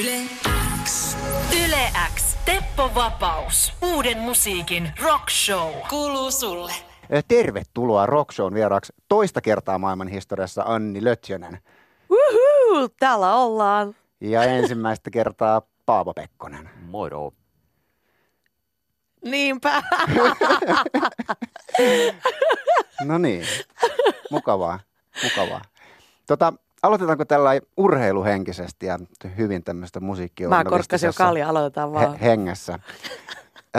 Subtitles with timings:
[0.00, 0.20] Yle
[0.82, 1.16] X.
[1.64, 2.36] Yle X.
[2.44, 3.72] Teppo Vapaus.
[3.82, 5.72] Uuden musiikin rock show.
[5.90, 6.72] Kuuluu sulle.
[7.28, 11.58] Tervetuloa Rock Shown vieraaksi toista kertaa maailman historiassa Anni Lötjönen.
[12.10, 13.94] Uhu, täällä ollaan.
[14.20, 16.70] Ja ensimmäistä kertaa Paavo Pekkonen.
[16.86, 17.32] Moro.
[19.24, 19.82] Niinpä.
[23.04, 23.46] No niin,
[24.30, 24.80] mukavaa,
[25.22, 25.60] mukavaa.
[26.26, 26.52] Tota,
[26.82, 28.98] aloitetaanko tällä urheiluhenkisesti ja
[29.36, 32.18] hyvin tämmöistä musiikkia Mä korkkasin jo kalja, aloitetaan vaan.
[32.18, 32.78] he- hengessä.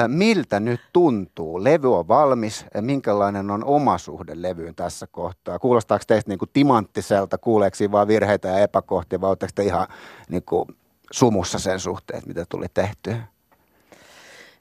[0.07, 1.63] Miltä nyt tuntuu?
[1.63, 2.65] Levy on valmis.
[2.81, 5.59] Minkälainen on oma suhde levyyn tässä kohtaa?
[5.59, 7.37] Kuulostaako teistä niin kuin timanttiselta?
[7.37, 9.87] Kuuleeko siinä vaan virheitä ja epäkohtia vai oletteko te ihan
[10.29, 10.67] niin kuin
[11.11, 13.17] sumussa sen suhteen, mitä tuli tehtyä?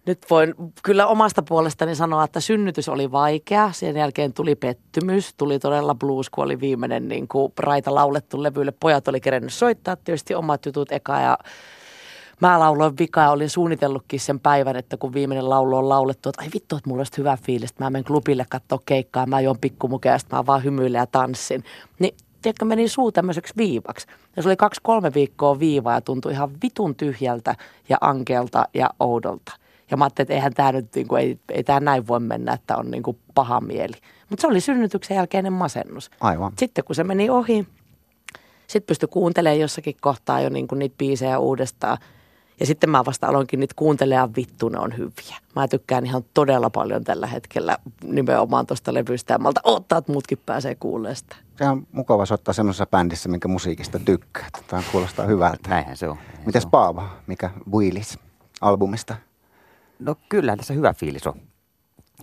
[0.06, 3.72] Nyt voin kyllä omasta puolestani sanoa, että synnytys oli vaikea.
[3.72, 5.34] Sen jälkeen tuli pettymys.
[5.34, 8.72] Tuli todella blues, kun oli viimeinen niin kuin raita laulettu levylle.
[8.80, 11.38] Pojat oli kerennyt soittaa tietysti omat jutut eka ja
[12.40, 16.48] Mä lauloin vikaa olin suunnitellutkin sen päivän, että kun viimeinen laulu on laulettu, että ai
[16.54, 20.18] vittu, että mulla olisi hyvä fiilis, mä menen klubille katsoa keikkaa, mä juon pikkumukeja ja
[20.18, 21.64] sitten mä vaan hymyilen ja tanssin.
[21.98, 24.06] Niin tiedätkö, meni suu tämmöiseksi viivaksi.
[24.36, 27.54] Ja se oli kaksi-kolme viikkoa viivaa ja tuntui ihan vitun tyhjältä
[27.88, 29.52] ja ankealta ja oudolta.
[29.92, 32.52] Ja mä ajattelin, että eihän tämä nyt, niin kuin, ei, ei tämä näin voi mennä,
[32.52, 33.94] että on niin kuin paha mieli.
[34.30, 36.10] Mutta se oli synnytyksen jälkeinen masennus.
[36.20, 36.52] Aivan.
[36.58, 37.66] Sitten kun se meni ohi,
[38.66, 41.98] sitten pystyi kuuntelemaan jossakin kohtaa jo niin kuin niitä biisejä uudestaan.
[42.60, 45.36] Ja sitten mä vasta aloinkin niitä kuuntelemaan, vittu ne on hyviä.
[45.56, 49.34] Mä tykkään ihan todella paljon tällä hetkellä nimenomaan tuosta levystä.
[49.34, 51.36] Ja mä odottaa, että muutkin pääsee kuulemaan sitä.
[51.58, 54.48] Se on mukava soittaa semmoisessa bändissä, minkä musiikista tykkää.
[54.66, 55.68] Tämä kuulostaa hyvältä.
[55.68, 56.16] Näinhän se on.
[56.16, 56.70] Näinhän Mites se on.
[56.70, 58.18] Paavo, mikä Willis
[58.60, 59.16] albumista?
[59.98, 61.34] No kyllähän tässä hyvä fiilis on.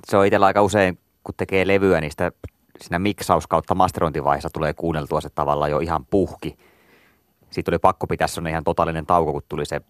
[0.05, 2.31] Se on itsellä aika usein, kun tekee levyä, niin sitä
[2.81, 6.57] siinä miksaus kautta masterointivaiheessa tulee kuunneltua se tavallaan jo ihan puhki.
[7.49, 9.81] Siitä oli pakko pitää sellainen ihan totaalinen tauko, kun tuli se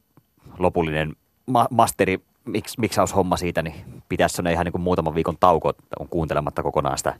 [0.59, 3.75] lopullinen ma- masteri mix, miksaushomma siitä, niin
[4.09, 7.19] pitäisi sellainen ihan niin kuin muutaman viikon tauko, että on kuuntelematta kokonaan sitä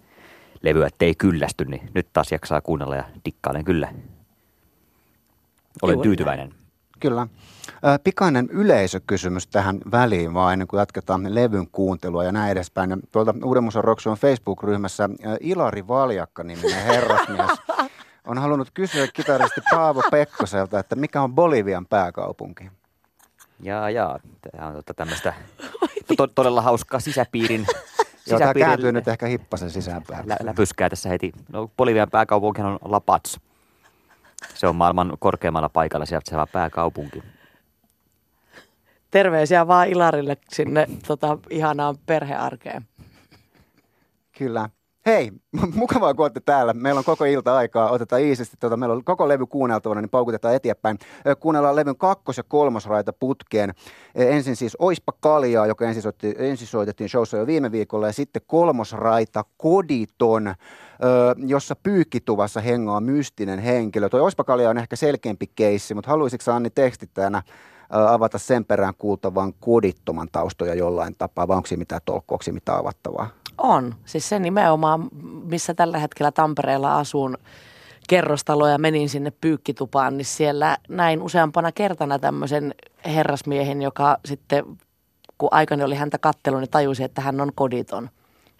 [0.62, 3.94] levyä, ettei kyllästy, niin nyt taas jaksaa kuunnella ja dikkailen kyllä.
[5.82, 6.54] Olen Juuri tyytyväinen.
[7.00, 7.28] Kyllä.
[8.04, 12.90] Pikainen yleisökysymys tähän väliin vaan ennen kuin jatketaan levyn kuuntelua ja näin edespäin.
[12.90, 15.10] Ja Tuolta Uuden Musan Rocksuon Facebook-ryhmässä
[15.40, 17.50] Ilari Valjakka-niminen herrasmies
[18.28, 22.72] on halunnut kysyä kitaristi Paavo Pekkoselta, että mikä on Bolivian pääkaupunki?
[23.62, 24.20] Jaa, jaa.
[24.52, 25.34] Tämä on tota tämmöistä
[26.18, 27.66] to- todella hauskaa sisäpiirin,
[28.28, 30.30] Joo, tämä kääntyy nyt ehkä hippasen sisäänpäin.
[30.30, 31.32] lä- läpyskää tässä heti.
[31.52, 33.38] No, Bolivian pääkaupunkihan on La Paz.
[34.54, 37.24] Se on maailman korkeammalla paikalla sijaitseva pääkaupunki.
[39.12, 42.88] Terveisiä vaan Ilarille sinne tota, ihanaan perhearkeen.
[44.38, 44.70] Kyllä.
[45.10, 45.32] Hei,
[45.76, 46.74] mukavaa kun olette täällä.
[46.74, 47.92] Meillä on koko ilta aikaa.
[47.92, 48.58] Otetaan iisisti.
[48.60, 50.98] Tuota, meillä on koko levy kuunneltavana, niin paukutetaan eteenpäin.
[51.40, 53.74] Kuunnellaan levyn kakkos- ja kolmosraita putkeen.
[54.16, 60.56] Ensin siis Oispa Kaljaa, joka ensin, soitettiin showssa jo viime viikolla, ja sitten kolmosraita Koditon,
[61.38, 64.10] jossa pyykkituvassa hengaa mystinen henkilö.
[64.10, 67.44] Tuo Oispa Kalja on ehkä selkeämpi keissi, mutta haluaisitko Anni tekstittäjänä
[67.90, 72.56] avata sen perään kuultavan kodittoman taustoja jollain tapaa, vai onko siinä mitään tolkkua, onko siinä
[72.56, 73.39] mitään avattavaa?
[73.60, 73.96] On.
[74.06, 75.10] Siis se nimenomaan,
[75.44, 77.38] missä tällä hetkellä Tampereella asun
[78.10, 82.76] kerrostalo ja menin sinne pyykkitupaan, niin siellä näin useampana kertana tämmöisen
[83.06, 84.66] herrasmiehen, joka sitten,
[85.38, 88.10] kun aikani oli häntä kattelun, niin tajusi, että hän on koditon.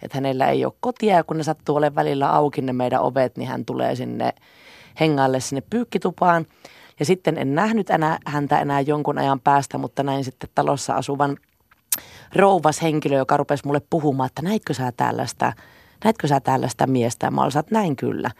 [0.02, 3.36] Että hänellä ei ole kotia ja kun ne sattuu olemaan välillä auki ne meidän ovet,
[3.36, 4.32] niin hän tulee sinne
[5.00, 6.46] hengaille sinne pyykkitupaan.
[7.00, 11.36] Ja sitten en nähnyt enää, häntä enää jonkun ajan päästä, mutta näin sitten talossa asuvan
[12.34, 15.52] rouvas henkilö, joka rupesi mulle puhumaan, että näitkö sä tällaista,
[16.04, 17.26] näitkö sä tällaista miestä?
[17.26, 18.30] Ja mä olisin, että näin kyllä.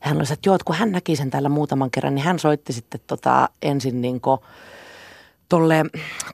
[0.00, 2.38] Ja hän oli, että joo, että kun hän näki sen täällä muutaman kerran, niin hän
[2.38, 4.20] soitti sitten tota ensin niin
[5.48, 5.84] tolle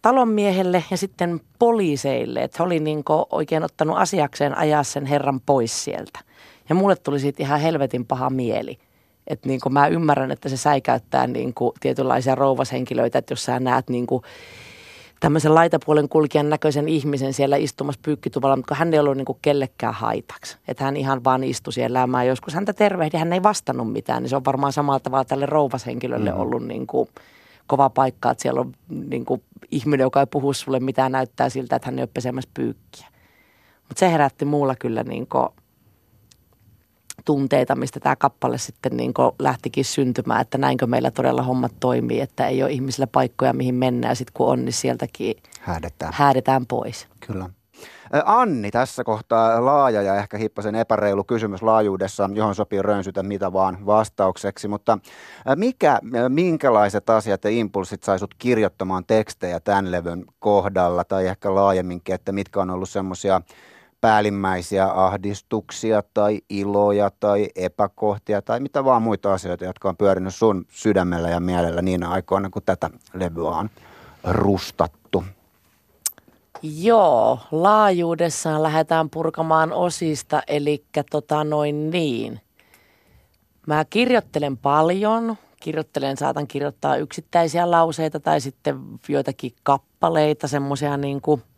[0.02, 5.84] talonmiehelle ja sitten poliiseille, että he oli niin oikein ottanut asiakseen ajaa sen herran pois
[5.84, 6.18] sieltä.
[6.68, 8.78] Ja mulle tuli siitä ihan helvetin paha mieli.
[9.26, 14.06] Että niin mä ymmärrän, että se säikäyttää niin tietynlaisia rouvashenkilöitä, että jos sä näet niin
[15.22, 19.94] tämmöisen laitapuolen kulkijan näköisen ihmisen siellä istumassa pyykkituvalla, mutta hän ei ollut niin kuin kellekään
[19.94, 20.56] haitaksi.
[20.68, 24.22] Että hän ihan vaan istui siellä ja mä joskus häntä tervehdin, hän ei vastannut mitään,
[24.22, 26.42] niin se on varmaan samalla tavalla tälle rouvashenkilölle mm-hmm.
[26.42, 27.08] ollut niin kuin
[27.66, 31.76] kova paikka, että siellä on niin kuin ihminen, joka ei puhu sulle mitään, näyttää siltä,
[31.76, 33.06] että hän ei ole pesemässä pyykkiä.
[33.88, 35.48] Mutta se herätti muulla kyllä niin kuin
[37.24, 42.46] tunteita, mistä tämä kappale sitten niin lähtikin syntymään, että näinkö meillä todella hommat toimii, että
[42.46, 46.12] ei ole ihmisillä paikkoja, mihin mennään ja sitten kun on, niin sieltäkin Häädetään.
[46.14, 47.08] häädetään pois.
[47.26, 47.48] Kyllä.
[48.24, 53.86] Anni, tässä kohtaa laaja ja ehkä hippasen epäreilu kysymys laajuudessa, johon sopii rönsytä mitä vaan
[53.86, 54.68] vastaukseksi.
[54.68, 54.98] Mutta
[55.56, 55.98] mikä,
[56.28, 62.32] minkälaiset asiat ja impulssit sai sut kirjoittamaan tekstejä tämän levyn kohdalla tai ehkä laajemminkin, että
[62.32, 63.40] mitkä on ollut semmoisia
[64.02, 70.64] päällimmäisiä ahdistuksia tai iloja tai epäkohtia tai mitä vaan muita asioita, jotka on pyörinyt sun
[70.68, 73.70] sydämellä ja mielellä niin aikoina, kun tätä levyä on
[74.24, 75.24] rustattu?
[76.62, 82.40] Joo, laajuudessaan lähdetään purkamaan osista, eli tota noin niin.
[83.66, 91.42] Mä kirjoittelen paljon, kirjoittelen, saatan kirjoittaa yksittäisiä lauseita tai sitten joitakin kappaleita, semmoisia niin kuin–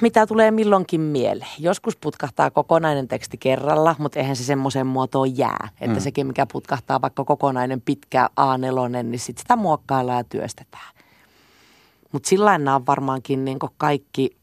[0.00, 1.50] mitä tulee milloinkin mieleen.
[1.58, 5.68] Joskus putkahtaa kokonainen teksti kerralla, mutta eihän se semmoiseen muotoon jää.
[5.80, 6.02] Että mm.
[6.02, 10.94] sekin, mikä putkahtaa vaikka kokonainen pitkä A4, niin sit sitä muokkaillaan ja työstetään.
[12.12, 14.36] Mutta sillä nämä on varmaankin niin kaikki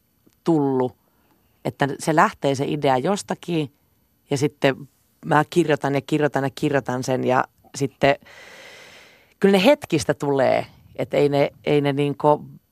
[0.44, 0.96] tullut,
[1.64, 3.72] että se lähtee se idea jostakin
[4.30, 4.88] ja sitten
[5.24, 7.44] mä kirjoitan ja kirjoitan ja kirjoitan sen ja
[7.74, 8.16] sitten
[9.40, 10.66] kyllä ne hetkistä tulee,
[10.96, 12.16] että ei ne, ei ne niin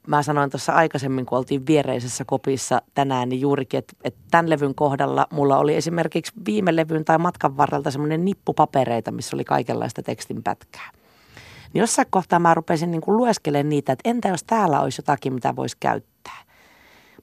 [0.06, 4.74] mä sanoin tuossa aikaisemmin, kun oltiin viereisessä kopissa tänään, niin juurikin, että, että tämän levyn
[4.74, 10.02] kohdalla mulla oli esimerkiksi viime levyn tai matkan varrelta semmoinen nippu papereita, missä oli kaikenlaista
[10.02, 10.90] tekstin pätkää.
[11.72, 15.56] Niin jossain kohtaa mä rupesin niin lueskelemaan niitä, että entä jos täällä olisi jotakin, mitä
[15.56, 16.15] voisi käyttää.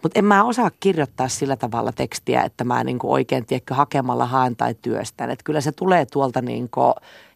[0.04, 4.56] Mutta en mä osaa kirjoittaa sillä tavalla tekstiä, että mä niin oikein tiedätkö hakemalla haen
[4.56, 5.32] tai työstän.
[5.32, 6.70] Että kyllä se tulee tuolta niin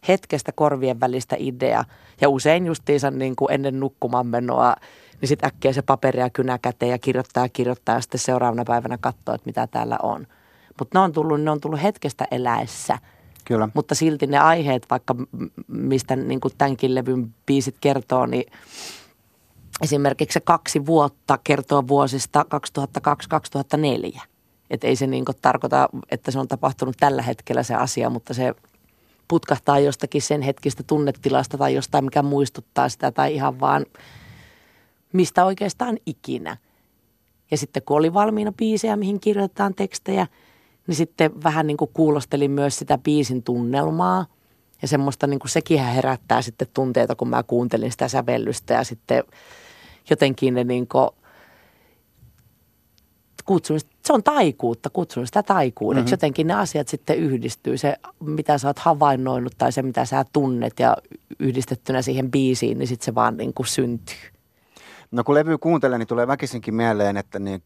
[0.08, 1.84] hetkestä korvien välistä idea.
[2.20, 4.74] Ja usein justiinsa niin kuin ennen nukkumaan menoa
[5.20, 8.64] niin sitten äkkiä se paperi ja kynä käteen ja kirjoittaa ja kirjoittaa ja sitten seuraavana
[8.64, 10.26] päivänä katsoo, että mitä täällä on.
[10.78, 12.98] Mutta ne on tullut, ne on tullut hetkestä eläessä.
[13.44, 13.68] Kyllä.
[13.74, 15.14] Mutta silti ne aiheet, vaikka
[15.68, 18.52] mistä niin tämänkin levyn biisit kertoo, niin
[19.82, 22.44] esimerkiksi se kaksi vuotta kertoo vuosista
[24.16, 24.20] 2002-2004.
[24.70, 28.54] Että ei se niin tarkoita, että se on tapahtunut tällä hetkellä se asia, mutta se
[29.28, 33.86] putkahtaa jostakin sen hetkistä tunnetilasta tai jostain, mikä muistuttaa sitä tai ihan vaan–
[35.12, 36.56] mistä oikeastaan ikinä.
[37.50, 40.26] Ja sitten kun oli valmiina biisejä, mihin kirjoitetaan tekstejä,
[40.86, 44.26] niin sitten vähän niin kuin kuulostelin myös sitä biisin tunnelmaa.
[44.82, 49.24] Ja semmoista niin kuin sekin herättää sitten tunteita, kun mä kuuntelin sitä sävellystä ja sitten
[50.10, 51.08] jotenkin ne niin kuin
[53.44, 56.02] kutsun, se on taikuutta, kutsun sitä taikuudeksi.
[56.04, 56.12] Mm-hmm.
[56.12, 60.72] Jotenkin ne asiat sitten yhdistyy, se mitä sä oot havainnoinut tai se mitä sä tunnet
[60.78, 60.96] ja
[61.38, 64.16] yhdistettynä siihen biisiin, niin sitten se vaan niin kuin syntyy.
[65.10, 67.62] No kun levy kuuntelee, niin tulee väkisinkin mieleen, että niin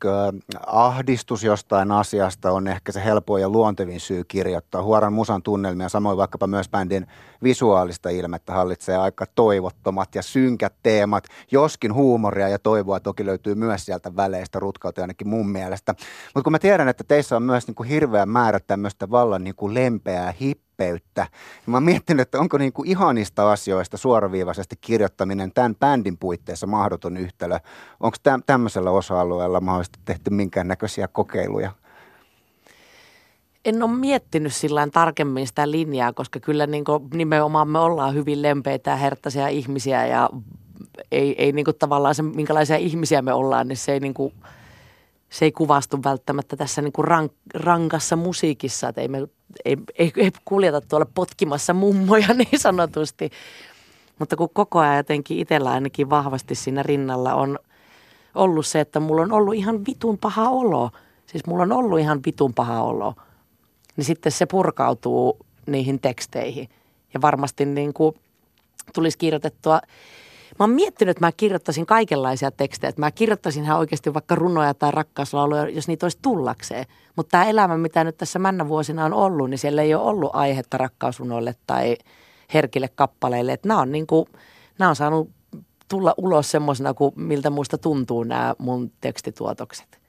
[0.67, 4.83] ahdistus jostain asiasta on ehkä se helpoin ja luontevin syy kirjoittaa.
[4.83, 7.07] Huoran musan tunnelmia, samoin vaikkapa myös bändin
[7.43, 13.85] visuaalista ilmettä hallitsee aika toivottomat ja synkät teemat, joskin huumoria ja toivoa toki löytyy myös
[13.85, 15.95] sieltä väleistä rutkautta ainakin mun mielestä.
[16.25, 19.57] Mutta kun mä tiedän, että teissä on myös niin kuin hirveä määrä tämmöistä vallan niin
[19.57, 21.21] kuin lempeää hip ylpeyttä.
[21.67, 26.67] Ja mä oon miettinyt, että onko niin kuin ihanista asioista suoraviivaisesti kirjoittaminen tämän bändin puitteissa
[26.67, 27.59] mahdoton yhtälö.
[28.01, 31.73] Onko täm- tämmöisellä osa-alueella mahdollisesti tehty minkäännäköisiä kokeiluja?
[33.65, 38.43] En ole miettinyt sillä tarkemmin sitä linjaa, koska kyllä niin kuin nimenomaan me ollaan hyvin
[38.43, 40.31] lempeitä ja herttaisia ihmisiä ja
[41.13, 44.33] ei, ei niin kuin tavallaan se, minkälaisia ihmisiä me ollaan, niin se ei niin kuin–
[45.33, 49.19] se ei kuvastu välttämättä tässä niin kuin rank, rankassa musiikissa, että ei me
[49.65, 53.31] ei, ei, ei kuljeta tuolla potkimassa mummoja niin sanotusti.
[54.19, 57.59] Mutta kun koko ajan jotenkin itsellä ainakin vahvasti siinä rinnalla on
[58.35, 60.91] ollut se, että mulla on ollut ihan vitun paha olo.
[61.27, 63.15] Siis mulla on ollut ihan vitun paha olo.
[63.97, 66.69] Niin sitten se purkautuu niihin teksteihin.
[67.15, 68.15] Ja varmasti niin kuin
[68.95, 69.81] tulisi kirjoitettua
[70.59, 72.89] Mä oon miettinyt, että mä kirjoittaisin kaikenlaisia tekstejä.
[72.89, 76.87] Että mä kirjoittaisin ihan oikeasti vaikka runoja tai rakkauslauluja, jos niitä olisi tullakseen.
[77.17, 80.31] Mutta tämä elämä, mitä nyt tässä männä vuosina on ollut, niin siellä ei ole ollut
[80.33, 81.97] aihetta rakkausrunoille tai
[82.55, 83.53] herkille kappaleille.
[83.53, 84.27] Että nämä on, niin kuin,
[84.79, 85.31] nämä on saanut
[85.89, 90.03] tulla ulos semmoisena kuin miltä muista tuntuu nämä mun tekstituotokset.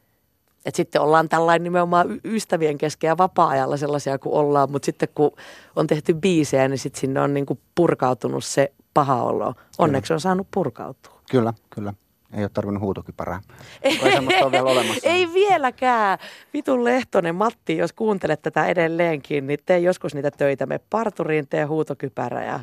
[0.65, 5.31] Et sitten ollaan tällainen nimenomaan ystävien kesken ja vapaa-ajalla sellaisia kuin ollaan, mutta sitten kun
[5.75, 9.53] on tehty biisejä, niin sitten sinne on niin kuin purkautunut se paha olo.
[9.77, 10.15] Onneksi kyllä.
[10.15, 11.21] on saanut purkautua.
[11.31, 11.93] Kyllä, kyllä.
[12.33, 13.41] Ei ole tarvinnut huutokypärää.
[13.81, 13.99] Ei,
[14.51, 15.09] vielä olemassa.
[15.09, 16.19] ei vieläkään.
[16.53, 20.65] Vitun Lehtonen, Matti, jos kuuntelet tätä edelleenkin, niin tee joskus niitä töitä.
[20.65, 22.59] Me parturiin, tee huutokypärä ja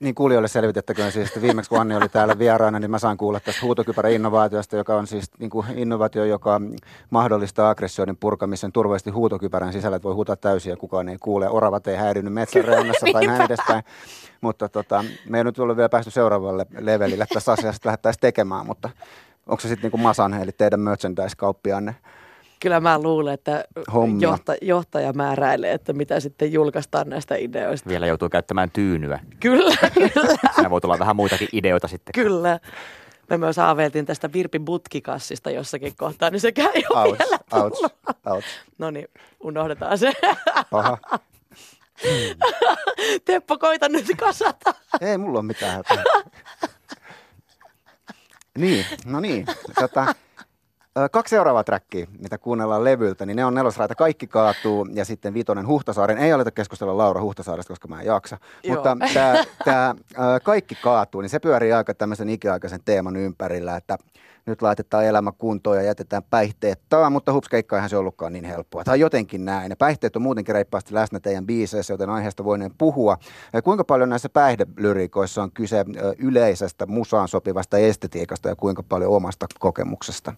[0.00, 3.40] niin kuulijoille selvitettäköön siis, että viimeksi kun Anni oli täällä vieraana, niin mä saan kuulla
[3.40, 6.60] tästä huutokypärä-innovaatiosta, joka on siis niin kuin innovaatio, joka
[7.10, 11.48] mahdollistaa aggressioiden purkamisen turvallisesti huutokypärän sisällä, että voi huutaa täysin ja kukaan ei kuule.
[11.48, 13.82] Oravat ei häirinyt metsän reunassa tai näin edespäin.
[14.40, 18.66] Mutta tota, me ei nyt ole vielä päästy seuraavalle levelille tässä asiassa, että lähdettäisiin tekemään,
[18.66, 18.90] mutta
[19.46, 21.94] Onko se sitten niinku Masan, eli teidän merchandise-kauppianne?
[22.60, 24.28] Kyllä mä luulen, että Hommia.
[24.28, 27.88] johta, johtaja määräilee, että mitä sitten julkaistaan näistä ideoista.
[27.90, 29.20] Vielä joutuu käyttämään tyynyä.
[29.40, 32.12] Kyllä, kyllä, Siinä voi tulla vähän muitakin ideoita sitten.
[32.12, 32.60] kyllä.
[33.30, 37.84] Me myös aaveltiin tästä Virpi Butkikassista jossakin kohtaa, niin sekään ei ole Ouch, vielä ouch,
[38.26, 38.46] ouch.
[38.78, 39.08] No niin,
[39.40, 40.12] unohdetaan se.
[40.70, 40.98] Paha.
[43.24, 44.74] Teppo, koita nyt kasata.
[45.00, 46.04] Ei mulla ole mitään hätää.
[48.58, 49.46] Niin, no niin.
[49.80, 50.14] Tota,
[51.10, 55.66] kaksi seuraavaa trackia, mitä kuunnellaan levyltä, niin ne on nelosraita Kaikki kaatuu ja sitten Vitonen
[55.66, 56.18] Huhtasaaren.
[56.18, 58.38] Ei aleta keskustella Laura Huhtasaaresta, koska mä en jaksa.
[58.64, 58.74] Joo.
[58.74, 59.94] Mutta tämä, tämä
[60.42, 63.98] Kaikki kaatuu, niin se pyörii aika tämmöisen ikiaikaisen teeman ympärillä, että
[64.46, 68.84] nyt laitetaan elämä kuntoon ja jätetään päihteet taa, mutta hupskeikka eihän se ollutkaan niin helppoa.
[68.84, 69.70] Tai jotenkin näin.
[69.70, 73.18] Ja päihteet on muutenkin reippaasti läsnä teidän biiseissä, joten aiheesta voineen puhua.
[73.52, 75.84] Ja kuinka paljon näissä päihdelyriikoissa on kyse
[76.18, 80.32] yleisestä musaan sopivasta estetiikasta ja kuinka paljon omasta kokemuksesta?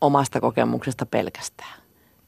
[0.00, 1.80] Omasta kokemuksesta pelkästään.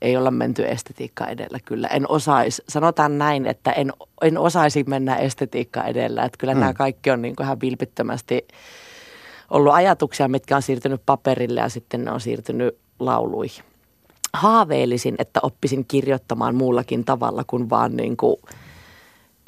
[0.02, 1.88] Ei olla menty estetiikka edellä kyllä.
[1.88, 6.25] En osaisi, sanotaan näin, että en, en osaisi mennä estetiikka edellä.
[6.25, 6.61] Että kyllä mm.
[6.61, 8.47] nämä kaikki on niin kuin ihan vilpittömästi
[9.50, 13.64] ollut ajatuksia, mitkä on siirtynyt paperille ja sitten ne on siirtynyt lauluihin.
[14.33, 18.37] Haaveilisin, että oppisin kirjoittamaan muullakin tavalla kuin vaan niin kuin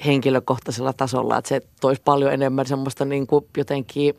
[0.07, 4.15] henkilökohtaisella tasolla, että se toisi paljon enemmän semmoista niin kuin jotenkin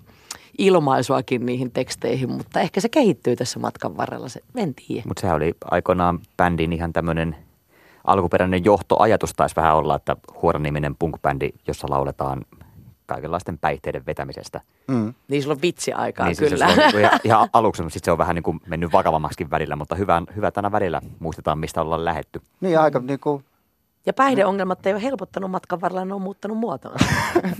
[0.57, 5.03] ilmaisuakin niihin teksteihin, mutta ehkä se kehittyy tässä matkan varrella, se, en tiedä.
[5.07, 7.35] Mutta sehän oli aikoinaan bändin ihan tämmöinen
[8.03, 12.45] alkuperäinen johtoajatus taisi vähän olla, että Huora-niminen punk-bändi, jossa lauletaan
[13.05, 14.61] kaikenlaisten päihteiden vetämisestä.
[14.87, 15.13] Mm.
[15.27, 16.67] Niin sulla on vitsi aikaa Niin siis kyllä.
[16.67, 19.51] Se on niinku ihan, ihan aluksi, mutta sitten se on vähän niin kuin mennyt vakavammaksikin
[19.51, 22.41] välillä, mutta hyvä, hyvä tänä välillä muistetaan, mistä ollaan lähetty.
[22.61, 23.43] Niin aika niin kuin,
[24.05, 26.95] Ja päihdeongelmat ei ole helpottanut matkan varrella, ne on muuttanut muotoa.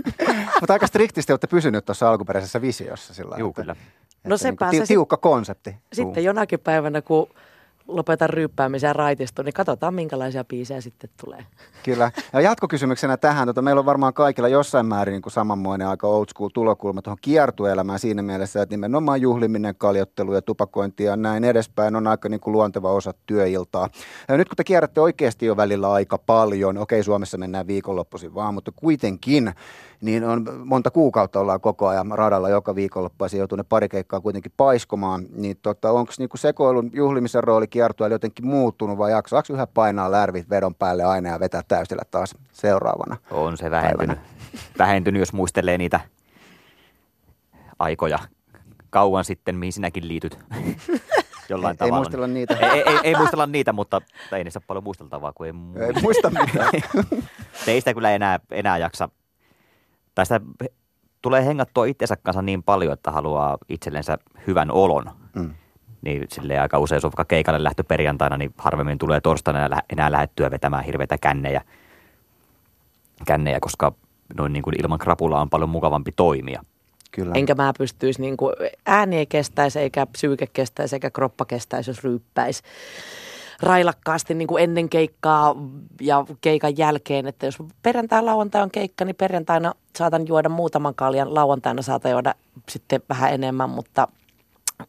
[0.62, 3.72] mutta aika striktisti olette pysynyt tuossa alkuperäisessä visiossa sillä Juu, että- kyllä.
[3.72, 5.76] että No niin se ti- sit- tiukka konsepti.
[5.94, 7.28] Sitten jonakin päivänä, kun
[7.88, 11.46] lopetan ryyppäämisen ja raitistun, niin katsotaan minkälaisia biisejä sitten tulee.
[11.84, 12.12] Kyllä.
[12.34, 16.26] Ja jatkokysymyksenä tähän, tota, meillä on varmaan kaikilla jossain määrin niin kuin samanmoinen aika old
[16.30, 21.96] school tulokulma tuohon kiertueelämään siinä mielessä, että nimenomaan juhliminen, kaljottelu ja tupakointi ja näin edespäin
[21.96, 23.90] on aika niin kuin luonteva osa työiltaa.
[24.28, 28.54] Ja nyt kun te kierrätte oikeasti jo välillä aika paljon, okei Suomessa mennään viikonloppuisin vaan,
[28.54, 29.54] mutta kuitenkin,
[30.02, 33.90] niin on monta kuukautta ollaan koko ajan radalla joka viikonloppu ja se joutuu ne pari
[33.90, 39.54] keikkaa kuitenkin paiskomaan, niin tota, onko niinku sekoilun juhlimisen rooli kiertueella jotenkin muuttunut vai jaksaako
[39.54, 43.18] yhä painaa lärvit vedon päälle aina ja vetää täysillä taas seuraavana?
[43.32, 44.20] On se vähentynyt.
[44.80, 46.00] vähentynyt, jos muistelee niitä
[47.80, 48.20] aikoja
[48.90, 50.40] kauan sitten, mihin sinäkin liityt.
[51.50, 51.98] Jollain Ei tavalla.
[51.98, 52.54] muistella niitä.
[52.54, 55.78] Ei, ei, ei, ei muistella niitä, mutta ei niissä paljon muisteltavaa, kun ei muu.
[55.82, 56.72] Ei muista mitään.
[57.68, 59.10] ei sitä kyllä enää, enää jaksa.
[60.16, 60.42] Tai sitä
[61.22, 64.18] tulee hengattua itsensä kanssa niin paljon, että haluaa itsellensä
[64.48, 65.06] hyvän olon.
[65.36, 65.54] Mm.
[66.02, 69.82] Niin silleen aika usein, jos on vaikka keikalle lähtö perjantaina, niin harvemmin tulee torstaina enää,
[69.90, 71.62] enää lähettyä vetämään hirveitä kännejä,
[73.26, 73.94] kännejä koska
[74.38, 76.64] noin niin kuin ilman krapulaa on paljon mukavampi toimia.
[77.12, 77.36] Kyllä.
[77.36, 78.54] Enkä mä pystyisi, niin kuin,
[78.86, 82.64] ääni ei kestäisi, eikä psyyke kestäisi, eikä kroppa kestäisi, jos ryyppäisi
[83.62, 85.56] railakkaasti niin kuin ennen keikkaa
[86.02, 87.28] ja keikan jälkeen.
[87.28, 92.36] Että jos perjantai lauantai on keikka, niin perjantaina saatan juoda muutaman kaljan, lauantaina saatan juoda
[92.70, 94.08] sitten vähän enemmän, mutta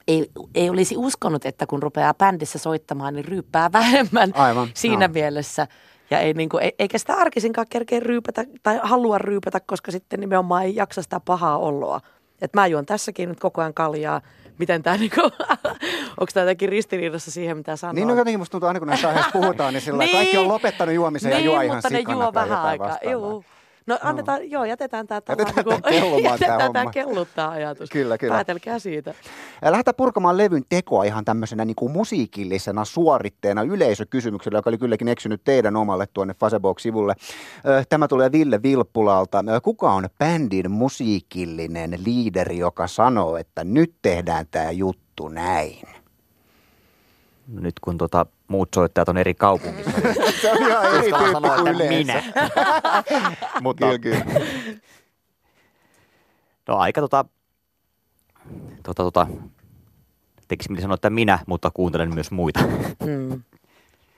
[0.09, 5.13] ei, ei olisi uskonut, että kun rupeaa bändissä soittamaan, niin ryyppää vähemmän Aivan, siinä joo.
[5.13, 5.67] mielessä.
[6.11, 10.21] Ja ei, niin kuin, e- eikä sitä arkisinkaan kerkeä ryypätä tai halua ryypätä, koska sitten
[10.21, 12.01] nimenomaan ei jaksa sitä pahaa oloa.
[12.41, 14.21] Et mä juon tässäkin nyt koko ajan kaljaa.
[14.59, 15.21] Miten tämä, niinku,
[16.21, 17.93] onko tämä jotenkin ristiriidassa siihen, mitä sanoo?
[17.93, 20.17] Niin no jotenkin musta tuntuu aina kun näistä aiheista puhutaan, niin sillä Niin.
[20.17, 22.89] kaikki on lopettanut juomisen ja niin, juo ihan mutta ne sikana juo vähän aikaa.
[22.89, 23.56] vastaavaa.
[23.87, 26.90] No annetaan, joo, jätetään tämä Jätetään tää kellumaan tää homma.
[26.90, 27.90] kelluttaa ajatus.
[27.90, 28.35] Kyllä, kyllä.
[28.35, 29.14] Päätelkää siitä.
[29.62, 35.09] Ja Lähdetään purkamaan levyn tekoa ihan tämmöisenä niin kuin musiikillisena suoritteena yleisökysymyksellä, joka oli kylläkin
[35.09, 37.14] eksynyt teidän omalle tuonne Facebook-sivulle.
[37.88, 39.45] Tämä tulee Ville Vilppulalta.
[39.62, 45.88] Kuka on bändin musiikillinen liideri, joka sanoo, että nyt tehdään tämä juttu näin?
[47.49, 49.91] Nyt kun tota, muut soittajat on eri kaupungissa,
[50.41, 52.12] Se on ihan eri tyyppi sanoa, kuin että yleensä.
[52.12, 52.23] minä.
[53.62, 54.41] Mutta Kyllä, kyllä.
[56.69, 57.25] no aika tota,
[58.83, 59.26] tota, tota
[60.49, 62.61] tekisi mieli sanoa, että minä, mutta kuuntelen myös muita.
[63.07, 63.43] Mm.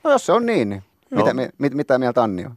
[0.05, 1.17] No jos se on niin, niin No.
[1.23, 2.55] mitä, mi- mit, mitä mieltä Anni on?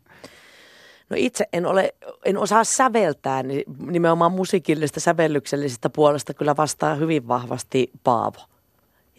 [1.10, 1.94] No itse en, ole,
[2.26, 8.38] en osaa säveltää, niin nimenomaan musiikillisesta sävellyksellisestä puolesta kyllä vastaa hyvin vahvasti Paavo.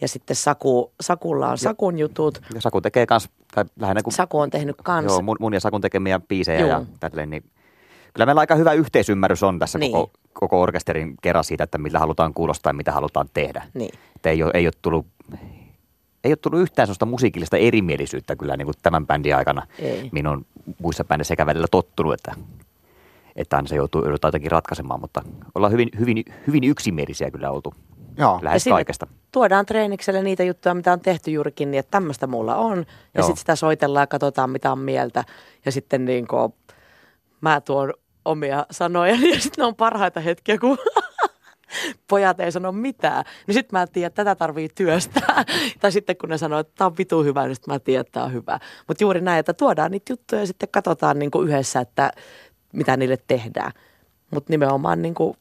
[0.01, 2.41] Ja sitten Saku, Sakulla on Sakun jutut.
[2.55, 5.11] Ja Saku tekee kans, tai lähinnä kun, Saku on tehnyt kanssa.
[5.13, 6.69] joo, mun, mun ja Sakun tekemiä biisejä Joo.
[6.69, 7.43] ja tälleen, niin
[8.13, 9.91] kyllä meillä aika hyvä yhteisymmärrys on tässä Niin.
[9.91, 13.63] koko, koko orkesterin kerran siitä, että millä halutaan kuulostaa ja mitä halutaan tehdä.
[13.73, 13.91] Niin.
[14.15, 15.05] Että ei ole, ei ole tullut
[16.23, 19.67] ei ole tullut yhtään sellaista musiikillista erimielisyyttä kyllä niin kuin tämän bändin aikana.
[19.79, 20.09] Ei.
[20.11, 20.45] Minun
[20.81, 22.35] muissa bändissä sekä välillä tottunut, että,
[23.35, 25.21] että aina se joutuu jotenkin ratkaisemaan, mutta
[25.55, 27.73] ollaan hyvin, hyvin, hyvin yksimielisiä kyllä oltu
[28.17, 28.39] Joo.
[28.41, 29.07] lähes sinne kaikesta.
[29.31, 32.77] Tuodaan treenikselle niitä juttuja, mitä on tehty juurikin niin, että tämmöistä mulla on.
[32.77, 33.23] Ja Joo.
[33.25, 35.23] sitten sitä soitellaan ja katsotaan, mitä on mieltä.
[35.65, 36.53] Ja sitten niin kuin,
[37.41, 37.93] mä tuon
[38.25, 40.77] omia sanoja ja sitten ne on parhaita hetkiä, kun
[42.09, 43.25] pojat ei sano mitään.
[43.47, 45.45] Niin sitten mä en tiedä, että tätä tarvii työstää.
[45.81, 48.11] tai sitten kun ne sanoo, että tämä on vitu hyvä, niin sitten mä tiedän, että
[48.11, 48.59] tämä on hyvä.
[48.87, 52.11] Mutta juuri näin, että tuodaan niitä juttuja ja sitten katsotaan niin kuin yhdessä, että
[52.73, 53.71] mitä niille tehdään.
[54.31, 55.37] Mutta nimenomaan niin kuin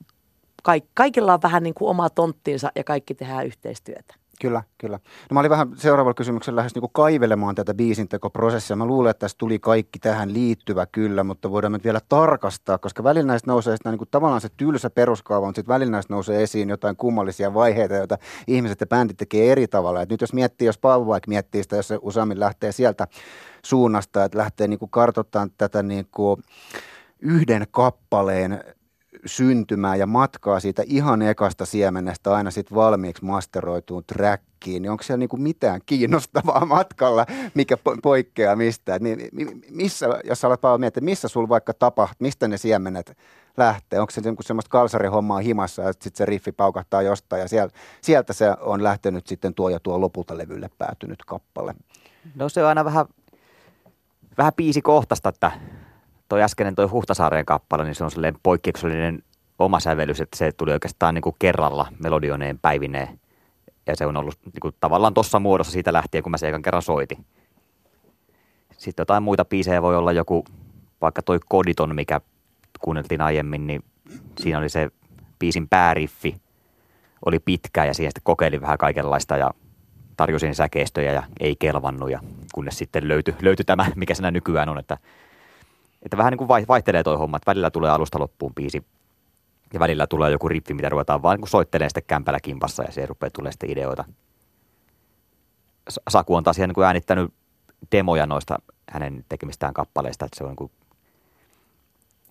[0.63, 4.15] kaik, kaikilla on vähän niin kuin oma tonttinsa ja kaikki tehdään yhteistyötä.
[4.43, 4.99] Kyllä, kyllä.
[5.31, 8.77] No mä olin vähän seuraavalla kysymyksellä lähes niin kaivelemaan tätä biisintekoprosessia.
[8.77, 13.05] Mä luulen, että tässä tuli kaikki tähän liittyvä kyllä, mutta voidaan nyt vielä tarkastaa, koska
[13.05, 16.69] välillä näistä nousee niin kuin tavallaan se tylsä peruskaava, mutta sitten välillä näistä nousee esiin
[16.69, 20.03] jotain kummallisia vaiheita, joita ihmiset ja bändit tekee eri tavalla.
[20.03, 23.07] Et nyt jos miettii, jos Paavo vaikka miettii sitä, jos se useammin lähtee sieltä
[23.65, 26.43] suunnasta, että lähtee niin kuin kartoittamaan tätä niin kuin
[27.21, 28.65] yhden kappaleen
[29.27, 35.19] syntymää ja matkaa siitä ihan ekasta siemenestä aina sitten valmiiksi masteroituun trackiin, niin onko siellä
[35.19, 39.03] niinku mitään kiinnostavaa matkalla, mikä po- poikkeaa mistään?
[39.03, 43.17] Niin, mi- missä, jos sä alat Paavo miettiä, missä sulla vaikka tapahtuu, mistä ne siemenet
[43.57, 44.01] lähtee?
[44.01, 48.33] Onko se niinku semmoista kalsarihommaa himassa ja sitten se riffi paukahtaa jostain ja sieltä, sieltä
[48.33, 51.75] se on lähtenyt sitten tuo ja tuo lopulta levylle päätynyt kappale?
[52.35, 53.07] No se on aina vähän,
[54.39, 55.53] vähän biisikohtaista, että
[56.33, 59.23] toi äskeinen toi Huhtasaareen kappale, niin se on sellainen poikkeuksellinen
[59.59, 63.21] oma sävellys, että se tuli oikeastaan niin kuin kerralla melodioneen päivineen.
[63.87, 66.63] Ja se on ollut niin kuin tavallaan tuossa muodossa siitä lähtien, kun mä se ekan
[66.63, 67.25] kerran soitin.
[68.79, 70.45] Sitten jotain muita biisejä voi olla joku,
[71.01, 72.21] vaikka toi Koditon, mikä
[72.81, 73.85] kuunneltiin aiemmin, niin
[74.39, 74.91] siinä oli se
[75.39, 76.37] biisin pääriffi,
[77.27, 79.51] oli pitkä ja siihen sitten kokeilin vähän kaikenlaista ja
[80.17, 82.21] tarjosin säkeistöjä ja ei kelvannut ja
[82.55, 84.99] kunnes sitten löytyi, löytyi tämä, mikä siinä nykyään on, että,
[86.03, 88.85] että vähän niin kuin vai- vaihtelee toi homma, että välillä tulee alusta loppuun biisi
[89.73, 93.07] ja välillä tulee joku rippi, mitä ruvetaan vaan niin soittelemaan sitten kämpällä kimpassa ja se
[93.07, 94.05] rupeaa tulee sitten ideoita.
[96.09, 97.33] Saku on taas ihan niin kuin äänittänyt
[97.93, 98.59] demoja noista
[98.91, 100.71] hänen tekemistään kappaleista, että se on niin kuin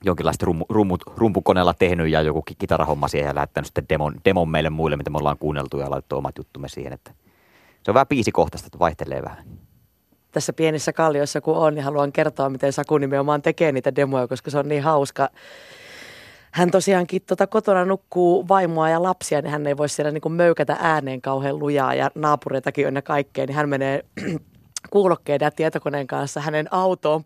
[0.04, 4.50] jonkinlaista rummu, rummut, rumpukoneella tehnyt ja joku ki- kitarahomma siihen ja lähettänyt sitten demon, demon
[4.50, 7.12] meille muille, mitä me ollaan kuunneltu ja laitettu omat juttumme siihen, että
[7.84, 9.43] se on vähän biisikohtaista, että vaihtelee vähän.
[10.32, 14.52] Tässä pienissä kallioissa kun on, niin haluan kertoa, miten Saku nimenomaan tekee niitä demoja, koska
[14.52, 15.30] se on niin hauska.
[16.52, 20.34] Hän tosiaankin tota, kotona nukkuu vaimoa ja lapsia, niin hän ei voi siellä niin kuin
[20.34, 24.06] möykätä ääneen kauhean lujaa ja naapureitakin on ja kaikkea, niin hän menee
[24.89, 27.24] kuulokkeiden ja tietokoneen kanssa hänen autoon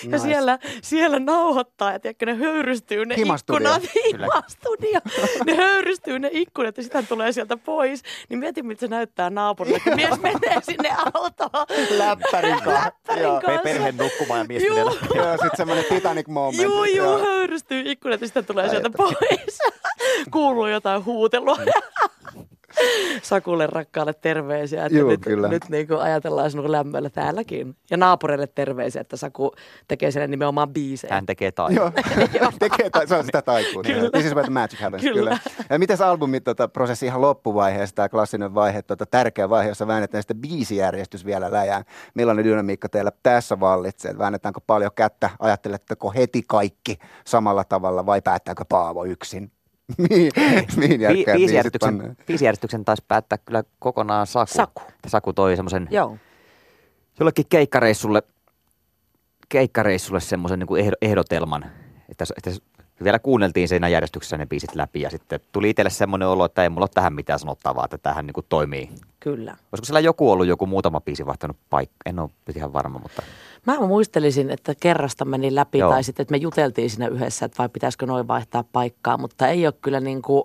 [0.00, 0.10] parkkipaikalle.
[0.10, 0.24] Ja Nice.
[0.34, 3.74] siellä, siellä nauhoittaa, ja tiedätkö, ne höyrystyy ne Himastudio.
[3.74, 3.90] ikkunat.
[4.12, 5.00] Himastudio.
[5.46, 8.02] ne höyrystyy ne ikkunat ja sitten hän tulee sieltä pois.
[8.28, 11.66] Niin mieti, miltä se näyttää naapurille, kun mies menee sinne autoon.
[11.90, 12.84] Läppärin kanssa.
[12.84, 13.40] Läppärin Joo.
[13.40, 13.62] kanssa.
[13.62, 14.74] Perheen nukkumaan ja mies Juu.
[14.74, 16.62] tulee Joo, sitten semmoinen Titanic moment.
[16.62, 17.18] Juu, juu, Joo.
[17.18, 19.58] höyrystyy ikkunat ja sitten tulee sieltä pois.
[20.30, 21.56] Kuuluu jotain huutelua.
[23.22, 25.48] Sakulle rakkaalle terveisiä, että Juu, nyt, kyllä.
[25.48, 27.76] nyt niin kuin ajatellaan sinun lämmöllä täälläkin.
[27.90, 29.52] Ja naapureille terveisiä, että Saku
[29.88, 31.14] tekee siellä nimenomaan biisejä.
[31.14, 31.74] Hän tekee tai.
[31.74, 31.92] Joo,
[32.58, 33.92] tekee, ta- se on sitä taikuutta.
[33.92, 34.10] Kyllä.
[34.10, 35.02] This is where the magic happens.
[35.02, 35.14] Kyllä.
[35.20, 35.38] Kyllä.
[35.70, 39.86] Ja miten se albumi tota, prosessi ihan loppuvaiheessa, tämä klassinen vaihe, tota, tärkeä vaihe, jossa
[39.86, 41.84] väännetään sitten biisijärjestys vielä läjään.
[42.14, 44.18] Millainen dynamiikka teillä tässä vallitsee?
[44.18, 45.30] Väännetäänkö paljon kättä?
[45.38, 49.52] Ajatteletteko heti kaikki samalla tavalla vai päättääkö Paavo yksin?
[50.08, 50.30] Bi-
[50.80, 52.16] biisit biisijärjestyksen, pannaan?
[52.26, 54.52] biisijärjestyksen taisi päättää kyllä kokonaan Saku.
[54.52, 54.82] Saku.
[55.06, 56.16] Saku toi semmoisen Joo.
[57.20, 58.22] jollekin keikkareissulle,
[59.48, 61.64] keikkareissulle semmoisen niin ehdotelman,
[62.08, 62.50] että, että
[63.04, 66.68] vielä kuunneltiin siinä järjestyksessä ne biisit läpi ja sitten tuli itselle semmoinen olo, että ei
[66.68, 68.90] mulla ole tähän mitään sanottavaa, että tähän niin kuin toimii.
[69.20, 69.50] Kyllä.
[69.50, 71.96] Olisiko siellä joku ollut joku muutama biisi vaihtanut paikka?
[72.06, 73.22] En ole nyt ihan varma, mutta
[73.66, 75.90] Mä muistelisin, että kerrasta meni läpi Joo.
[75.90, 79.66] tai sitten, että me juteltiin siinä yhdessä, että vai pitäisikö noin vaihtaa paikkaa, mutta ei
[79.66, 80.44] ole kyllä niin kuin,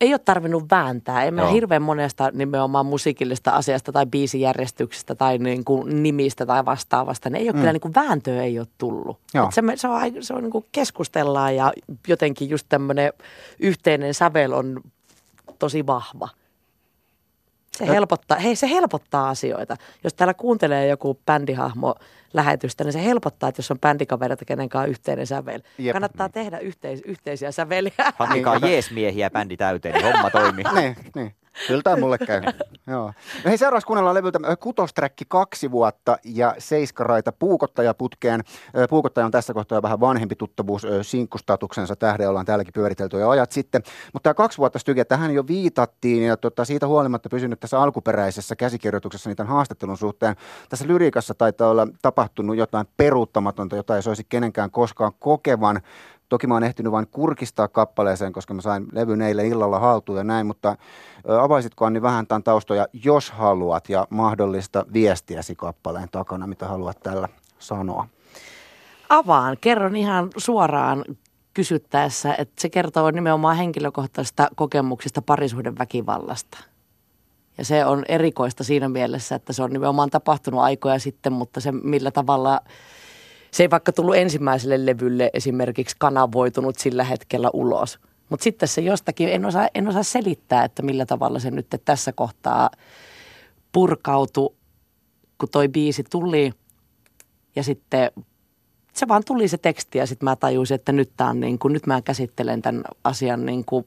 [0.00, 1.24] ei ole tarvinnut vääntää.
[1.24, 1.52] En mä Joo.
[1.52, 7.30] hirveän monesta nimenomaan musiikillista asiasta tai biisijärjestyksestä tai niin kuin nimistä tai vastaavasta.
[7.30, 7.58] Niin ei ole mm.
[7.58, 9.18] kyllä niin kuin vääntöä ei ole tullut.
[9.34, 9.44] Joo.
[9.44, 11.72] Et se, se on, se on niin kuin keskustellaan ja
[12.08, 13.12] jotenkin just tämmöinen
[13.60, 14.80] yhteinen sävel on
[15.58, 16.28] tosi vahva.
[17.76, 19.76] Se helpottaa, hei se helpottaa asioita.
[20.04, 21.94] Jos täällä kuuntelee joku bändihahmo
[22.34, 25.60] lähetystä, niin se helpottaa, että jos on bändikavereita, kenen kanssa on yhteinen sävel.
[25.78, 25.92] Jep.
[25.92, 27.92] Kannattaa tehdä yhteis- yhteisiä säveliä.
[28.18, 30.64] hankkikaa jeesmiehiä bändi täyteen, niin homma toimii.
[30.74, 31.34] niin, niin.
[31.66, 32.42] Kyllä tämä mulle käy.
[32.86, 33.06] Joo.
[33.44, 38.42] No hei, seuraavaksi kuunnellaan levyltä ö, Kutosträkki kaksi vuotta ja Seiskaraita Puukottaja putkeen.
[38.78, 43.28] Ö, Puukottaja on tässä kohtaa vähän vanhempi tuttavuus ö, sinkkustatuksensa tähden, ollaan täälläkin pyöritelty jo
[43.28, 43.82] ajat sitten.
[44.12, 48.56] Mutta tämä kaksi vuotta styke, tähän jo viitattiin ja tota, siitä huolimatta pysynyt tässä alkuperäisessä
[48.56, 50.36] käsikirjoituksessa niiden haastattelun suhteen.
[50.68, 55.80] Tässä lyriikassa taitaa olla tapahtunut jotain peruuttamatonta, jota ei soisi kenenkään koskaan kokevan.
[56.28, 60.24] Toki mä oon ehtinyt vain kurkistaa kappaleeseen, koska mä sain levyn eilen illalla haltuun ja
[60.24, 60.76] näin, mutta
[61.40, 67.28] avaisitko Anni vähän tämän taustoja, jos haluat, ja mahdollista viestiäsi kappaleen takana, mitä haluat tällä
[67.58, 68.08] sanoa?
[69.08, 71.04] Avaan, kerron ihan suoraan
[71.54, 76.58] kysyttäessä, että se kertoo nimenomaan henkilökohtaisista kokemuksista parisuhden väkivallasta.
[77.58, 81.72] Ja se on erikoista siinä mielessä, että se on nimenomaan tapahtunut aikoja sitten, mutta se
[81.72, 82.60] millä tavalla
[83.50, 87.98] se ei vaikka tullut ensimmäiselle levylle esimerkiksi kanavoitunut sillä hetkellä ulos.
[88.28, 92.12] Mutta sitten se jostakin, en osaa, en osaa selittää, että millä tavalla se nyt tässä
[92.12, 92.70] kohtaa
[93.72, 94.54] purkautui,
[95.38, 96.52] kun toi biisi tuli.
[97.56, 98.10] Ja sitten
[98.92, 101.72] se vaan tuli se teksti ja sitten mä tajusin, että nyt, tää on niin kuin,
[101.72, 103.86] nyt mä käsittelen tämän asian niin kuin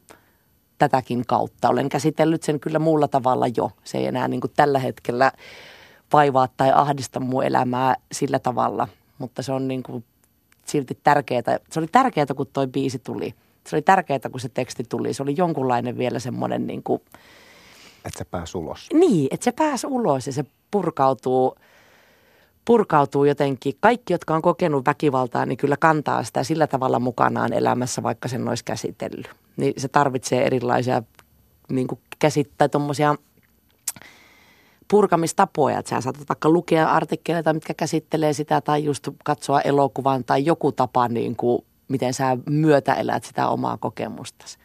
[0.77, 1.69] tätäkin kautta.
[1.69, 3.71] Olen käsitellyt sen kyllä muulla tavalla jo.
[3.83, 5.31] Se ei enää niin kuin tällä hetkellä
[6.13, 8.87] vaivaa tai ahdista mun elämää sillä tavalla,
[9.19, 10.03] mutta se on niin kuin
[10.65, 11.59] silti tärkeää.
[11.71, 13.33] Se oli tärkeää, kun toi biisi tuli.
[13.67, 15.13] Se oli tärkeää, kun se teksti tuli.
[15.13, 17.01] Se oli jonkunlainen vielä semmoinen niin kuin,
[18.05, 18.87] Että se pääsi ulos.
[18.93, 21.55] niin, että se pääsi ulos ja se purkautuu,
[22.65, 23.73] purkautuu jotenkin.
[23.79, 28.47] Kaikki, jotka on kokenut väkivaltaa, niin kyllä kantaa sitä sillä tavalla mukanaan elämässä, vaikka sen
[28.49, 29.29] olisi käsitellyt.
[29.57, 31.03] Niin se tarvitsee erilaisia
[31.69, 33.15] niin kuin käsittää tuommoisia
[34.91, 40.45] purkamistapoja, että sä saatat vaikka lukea artikkeleita, mitkä käsittelee sitä, tai just katsoa elokuvan, tai
[40.45, 44.57] joku tapa, niin kuin, miten sä myötäelät sitä omaa kokemustasi.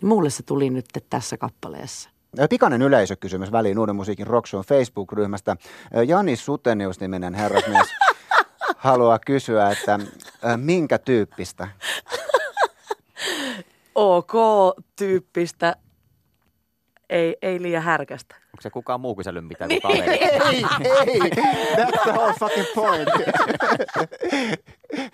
[0.00, 2.10] Niin mulle se tuli nyt tässä kappaleessa.
[2.50, 5.56] Pikainen yleisökysymys väliin Uuden musiikin Rockzone Facebook-ryhmästä.
[6.06, 7.86] Jani Sutenius-niminen herrasmies
[8.76, 9.98] haluaa kysyä, että
[10.56, 11.68] minkä tyyppistä?
[13.94, 15.76] OK-tyyppistä,
[17.10, 18.39] ei, ei liian härkästä.
[18.60, 19.82] Onko se kukaan muu kysellyt mitään Niin.
[19.82, 20.16] kuin kaveri?
[20.16, 20.62] Ei, ei,
[21.76, 23.08] that's the whole fucking point.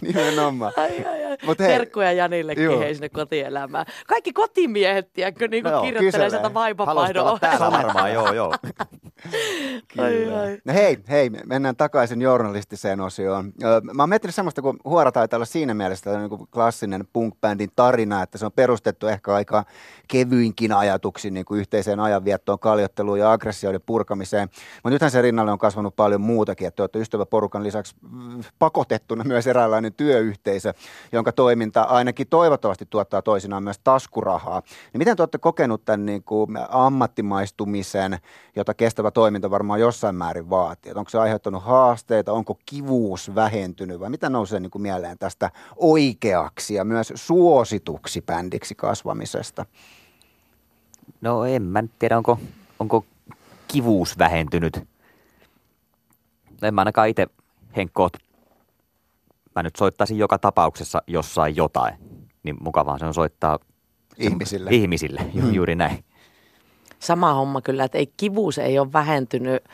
[0.02, 0.72] Nimenomaan.
[0.76, 1.36] Ai, ai, ai.
[1.46, 1.68] Mut hei.
[1.68, 2.80] Terkkuja Janillekin Joo.
[2.80, 3.86] hei sinne kotielämään.
[4.06, 6.30] Kaikki kotimiehet, tiedätkö, niin kuin Joo, kirjoittelee kyselee.
[6.30, 8.54] sieltä Haluaisit vaipapainon olla täällä varmaan, joo, joo.
[9.98, 10.58] Ai, ai.
[10.64, 13.52] No hei, hei, mennään takaisin journalistiseen osioon.
[13.94, 17.70] Mä oon miettinyt semmoista, kun Huora taitaa olla siinä mielessä tällainen niin kuin klassinen punk-bändin
[17.76, 19.64] tarina, että se on perustettu ehkä aika
[20.08, 24.48] kevyinkin ajatuksin niin kuin yhteiseen ajanviettoon, kaljotteluun ja aggressioiden purkamiseen.
[24.74, 27.96] Mutta nythän se rinnalle on kasvanut paljon muutakin, että te olette ystäväporukan lisäksi
[28.58, 30.72] pakotettuna myös eräänlainen työyhteisö,
[31.12, 34.62] jonka toiminta ainakin toivottavasti tuottaa toisinaan myös taskurahaa.
[34.92, 38.18] Niin miten te olette kokenut tämän niin kuin ammattimaistumisen,
[38.56, 40.90] jota kestävä toiminta varmaan jossain määrin vaatii?
[40.90, 45.50] Et onko se aiheuttanut haasteita, onko kivuus vähentynyt vai mitä nousee niin kuin mieleen tästä
[45.76, 49.66] oikeaksi ja myös suosituksi bändiksi kasvamisesta?
[51.20, 52.38] No en mä tiedä, onko,
[52.80, 53.04] onko
[53.68, 54.88] kivuus vähentynyt.
[56.62, 57.26] En mä ainakaan itse,
[57.76, 58.08] Henkko,
[59.56, 61.94] mä nyt soittaisin joka tapauksessa jossain jotain.
[62.42, 63.58] Niin mukavaa se on soittaa
[64.18, 64.70] Ihmisille.
[64.72, 65.54] ihmisille, ju- Hmm.
[65.54, 66.04] juuri näin.
[66.98, 69.64] Sama homma kyllä, että ei, kivuus ei ole vähentynyt,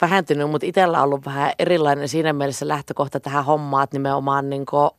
[0.00, 4.66] vähentynyt mutta itsellä on ollut vähän erilainen siinä mielessä lähtökohta tähän hommaan, että nimenomaan niin
[4.66, 4.90] kuin,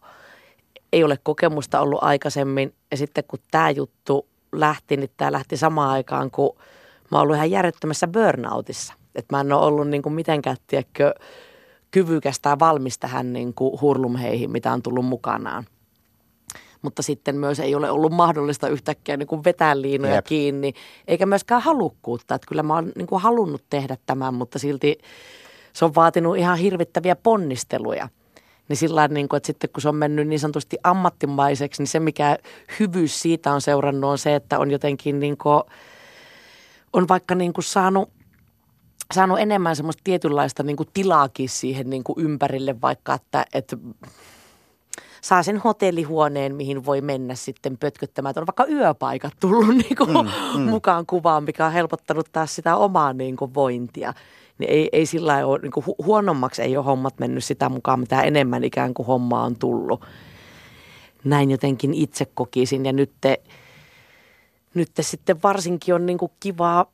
[0.94, 2.74] ei ole kokemusta ollut aikaisemmin.
[2.92, 6.56] Ja sitten kun tämä juttu lähti, niin tämä lähti samaan aikaan, kun
[7.12, 8.94] mä oon ollut ihan järjettömässä burnoutissa.
[9.16, 11.14] Että mä en ole ollut niin kuin mitenkään, tiedätkö,
[11.92, 15.66] kyvykäs tai valmis tähän niin kuin hurlumheihin, mitä on tullut mukanaan.
[16.82, 20.26] Mutta sitten myös ei ole ollut mahdollista yhtäkkiä niin kuin vetää liinoja Jep.
[20.26, 20.74] kiinni,
[21.08, 22.36] eikä myöskään halukkuutta.
[22.36, 24.98] Että kyllä mä oon niin kuin halunnut tehdä tämän, mutta silti
[25.74, 28.10] se on vaatinut ihan hirvittäviä ponnisteluja.
[28.70, 32.00] Niin sillä niin kuin, että sitten kun se on mennyt niin sanotusti ammattimaiseksi, niin se
[32.00, 32.38] mikä
[32.80, 35.64] hyvyys siitä on seurannut on se, että on jotenkin niin kuin,
[36.94, 38.10] on vaikka niin kuin saanut,
[39.14, 43.78] saanut enemmän semmoista tietynlaista niin kuin tilaakin siihen niin kuin ympärille, vaikka että, että
[45.22, 48.30] saa sen hotellihuoneen, mihin voi mennä sitten pötköttämään.
[48.30, 50.70] Että On vaikka yöpaikat tullut niin kuin mm, mm.
[50.70, 54.14] mukaan kuvaan, mikä on helpottanut taas sitä omaa niin kuin vointia.
[54.58, 58.00] Niin ei, ei sillä ole, niin kuin hu- huonommaksi ei ole hommat mennyt sitä mukaan,
[58.00, 60.06] mitä enemmän ikään kuin hommaa on tullut.
[61.24, 63.42] Näin jotenkin itse kokisin ja nyt, te,
[64.74, 66.86] nyt te sitten varsinkin on niin kuin kivaa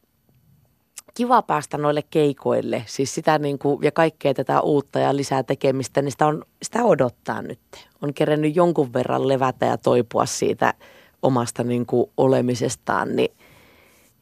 [1.13, 6.01] kiva päästä noille keikoille, siis sitä niin kuin, ja kaikkea tätä uutta ja lisää tekemistä,
[6.01, 7.59] niin sitä, on, sitä odottaa nyt.
[8.01, 10.73] On kerennyt jonkun verran levätä ja toipua siitä
[11.21, 13.37] omasta niin kuin olemisestaan, niin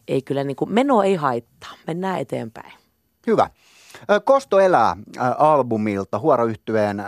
[0.07, 2.73] ei kyllä niin kuin, meno ei haittaa, mennään eteenpäin.
[3.27, 3.49] Hyvä.
[4.23, 4.97] Kosto elää
[5.37, 7.03] albumilta, huoroyhtyeen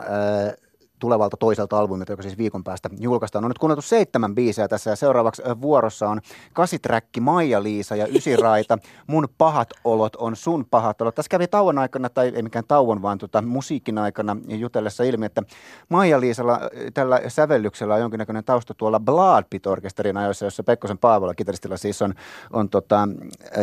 [1.04, 3.46] tulevalta toiselta albumilta, joka siis viikon päästä julkaistaan.
[3.46, 6.22] On nyt kuunneltu seitsemän biisejä tässä ja seuraavaksi vuorossa on
[6.54, 8.78] kasiträkki Maija-Liisa ja Ysiraita.
[9.08, 11.16] Mun pahat olot on sun pahat olot.
[11.16, 15.44] Tässä kävi tauon aikana, tai ei mikään tauon, vaan tota, musiikin aikana jutellessa ilmi, että
[15.90, 16.60] Maija-Liisalla
[16.94, 22.02] tällä sävellyksellä on jonkinnäköinen tausta tuolla Blood Pit Orkesterin ajoissa, jossa Pekkosen Paavola kitaristilla siis
[22.02, 22.14] on,
[22.54, 23.08] on tota,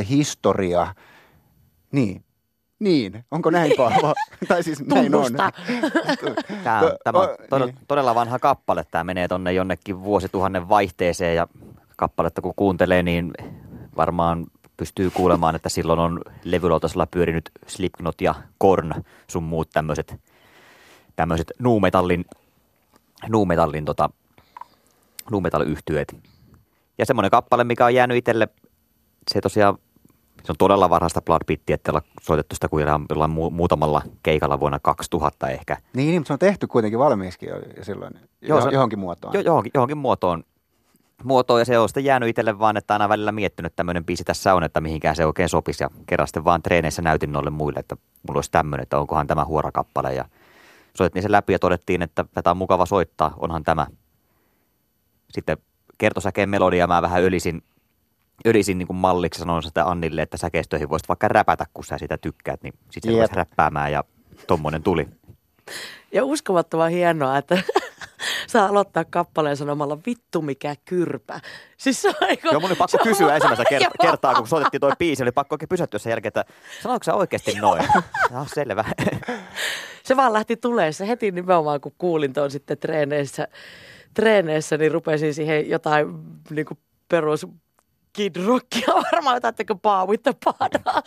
[0.08, 0.94] historia.
[1.92, 2.24] Niin,
[2.80, 4.14] niin, onko näin Paavo?
[4.48, 5.22] tai siis näin on.
[5.22, 5.52] Tunnusta.
[6.64, 7.86] Tämä on, tämä on Ö, todella, niin.
[7.88, 8.84] todella vanha kappale.
[8.90, 11.48] Tämä menee tonne jonnekin vuosituhannen vaihteeseen ja
[11.96, 13.32] kappaletta kun kuuntelee, niin
[13.96, 18.92] varmaan pystyy kuulemaan, että silloin on levylautaisella pyörinyt Slipknot ja Korn,
[19.26, 20.20] sun muut tämmöiset
[21.16, 22.24] tämmöiset nuumetallin,
[23.28, 24.10] nuumetallin tota,
[25.30, 26.16] nuumetalliyhtyeet.
[26.98, 28.48] Ja semmoinen kappale, mikä on jäänyt itselle,
[29.30, 29.78] se tosiaan,
[30.44, 34.60] se on todella varhaista Blood Pittiä, että ollaan soitettu sitä kuin jollain mu- muutamalla keikalla
[34.60, 35.76] vuonna 2000 ehkä.
[35.94, 39.34] Niin, mutta se on tehty kuitenkin valmiiksi jo silloin Joo, Joo, se- johonkin muotoon.
[39.34, 40.44] Jo, johonkin, johonkin muotoon,
[41.24, 44.24] muotoon, ja se on sitten jäänyt itselle vaan, että aina välillä miettinyt, että tämmöinen biisi
[44.24, 45.84] tässä on, että mihinkään se oikein sopisi.
[45.84, 47.96] Ja kerran sitten vaan treeneissä näytin noille muille, että
[48.28, 50.14] mulla olisi tämmöinen, että onkohan tämä huorakappale.
[50.14, 50.24] Ja
[50.96, 53.86] soitettiin sen läpi ja todettiin, että tätä on mukava soittaa, onhan tämä.
[55.30, 55.56] Sitten
[55.98, 57.62] kertosäkeen melodia mä vähän ylisin,
[58.44, 62.18] ylisin niin kuin malliksi, sanoin sitä Annille, että säkeistöihin voisit vaikka räpätä, kun sä sitä
[62.18, 64.04] tykkäät, niin sitten rupesi räppäämään ja
[64.46, 65.08] tommonen tuli.
[66.12, 67.62] Ja uskomattoman hienoa, että
[68.46, 71.40] saa aloittaa kappaleen sanomalla vittu mikä kyrpä.
[71.76, 72.48] Siis se on aika...
[72.48, 73.90] Joo, mun oli pakko kysyä ensimmäistä kert- Joo.
[74.00, 76.44] kertaa, kun soitettiin toi biisi, oli pakko oikein pysähtyä sen jälkeen, että
[76.82, 77.82] sanoiko sä oikeasti noin?
[78.30, 78.84] No, selvä.
[80.04, 83.48] Se vaan lähti tulee se heti nimenomaan, kun kuulin tuon sitten treeneissä,
[84.14, 86.06] treeneissä niin rupesin siihen jotain
[86.50, 87.46] niin kuin perus
[88.12, 91.02] Kid Rockia varmaan jotain, että paavitta padaa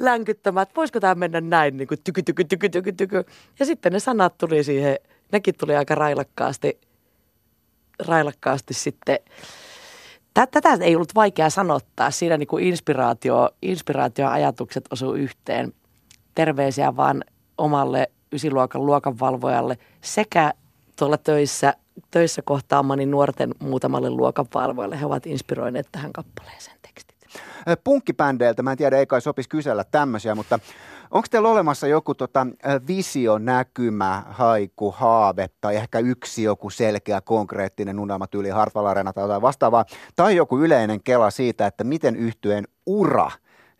[0.00, 3.24] länkyttämään, että voisiko tämä mennä näin, niin kuin tyky, tyky, tyky, tyky, tyky.
[3.58, 4.98] Ja sitten ne sanat tuli siihen,
[5.32, 6.80] nekin tuli aika railakkaasti,
[8.06, 9.18] railakkaasti sitten.
[10.34, 12.10] Tä- Tätä ei ollut vaikea sanottaa.
[12.10, 15.72] Siinä niin kuin inspiraatio, inspiraatioajatukset osu yhteen.
[16.34, 17.24] Terveisiä vaan
[17.58, 20.52] omalle ysiluokan luokanvalvojalle sekä
[20.96, 21.74] tuolla töissä,
[22.10, 25.00] töissä kohtaamani nuorten muutamalle luokanvalvojalle.
[25.00, 27.16] He ovat inspiroineet tähän kappaleeseen tekstit.
[27.84, 30.58] Punkkibändeiltä, mä en tiedä, ei kai sopisi kysellä tämmöisiä, mutta
[31.10, 32.46] onko teillä olemassa joku tota,
[32.86, 39.42] visio, näkymä, haiku, haave tai ehkä yksi joku selkeä, konkreettinen unelmatyyli Hartwall Arena tai jotain
[39.42, 39.84] vastaavaa,
[40.16, 43.30] tai joku yleinen kela siitä, että miten yhtyeen ura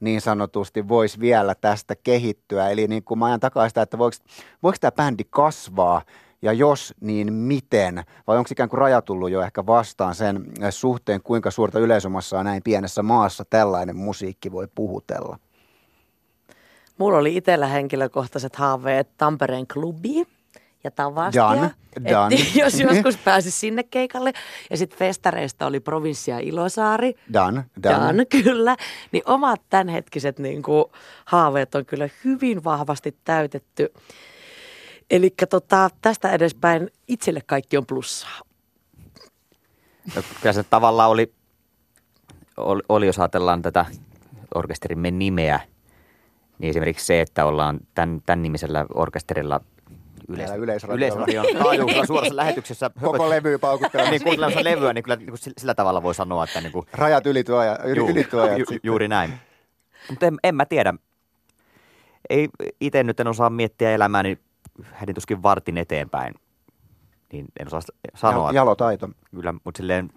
[0.01, 2.70] niin sanotusti voisi vielä tästä kehittyä.
[2.70, 4.16] Eli niin kuin mä ajan takaa sitä, että voiko,
[4.62, 6.03] voiko tämä bändi kasvaa
[6.42, 8.05] ja jos, niin miten?
[8.26, 12.44] Vai onko ikään kuin raja tullut jo ehkä vastaan sen eh, suhteen, kuinka suurta yleisömassaa
[12.44, 15.38] näin pienessä maassa tällainen musiikki voi puhutella?
[16.98, 20.26] Mulla oli itsellä henkilökohtaiset haaveet Tampereen klubiin
[20.85, 21.42] ja Tavastia.
[21.42, 21.70] Done,
[22.11, 22.35] done.
[22.35, 24.33] Et jos joskus pääsis sinne keikalle.
[24.70, 27.14] Ja sitten festareista oli Provinssia Ilosaari.
[27.33, 27.94] Done, done.
[27.96, 28.76] Dan, kyllä.
[29.12, 30.85] Niin omat tämänhetkiset niin kuin,
[31.24, 33.92] haaveet on kyllä hyvin vahvasti täytetty.
[35.11, 38.41] Eli tota, tästä edespäin itselle kaikki on plussaa.
[40.17, 41.33] No, Kyllä se tavallaan oli,
[42.57, 43.87] oli, oli, jos ajatellaan tätä
[44.55, 45.61] orkesterimme nimeä,
[46.59, 49.61] niin esimerkiksi se, että ollaan tämän, tämän nimisellä orkesterilla
[50.29, 50.97] yleis, Yleisradiolla.
[50.97, 52.91] Yleisradion taajuudella suorassa lähetyksessä.
[53.01, 54.11] Koko levy paukuttelee.
[54.11, 57.27] niin kuuntelemassa levyä, niin kyllä niin kuin sillä, tavalla voi sanoa, että niin kuin, Rajat
[57.27, 58.15] ylittyy ajat, Juu, ju,
[58.59, 58.81] sitten.
[58.83, 59.33] juuri näin.
[60.11, 60.95] Mutta en, en mä tiedä.
[62.31, 62.49] Ei,
[62.81, 64.38] itse nyt en osaa miettiä elämääni
[64.93, 66.35] hädin tuskin vartin eteenpäin.
[67.33, 67.81] Niin en osaa
[68.15, 68.51] sanoa.
[68.51, 69.09] Jal- Jalotaito.
[69.31, 70.11] Kyllä, mutta silleen,